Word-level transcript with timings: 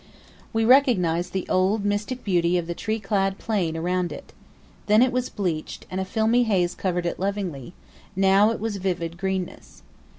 We 0.51 0.65
recognised 0.65 1.31
the 1.31 1.47
old, 1.47 1.85
mystic 1.85 2.23
beauty 2.23 2.57
of 2.57 2.65
the 2.65 2.73
tree 2.73 2.99
clad 2.99 3.37
plain 3.37 3.77
around 3.77 4.11
it. 4.11 4.33
Then 4.87 5.03
it 5.03 5.11
was 5.11 5.29
bleached, 5.29 5.85
and 5.91 6.01
a 6.01 6.05
filmy 6.05 6.41
haze 6.41 6.73
covered 6.73 7.05
it 7.05 7.19
lovingly; 7.19 7.75
now 8.15 8.49
it 8.49 8.59
was 8.59 8.77
vivid 8.77 9.15
greenness. 9.15 9.83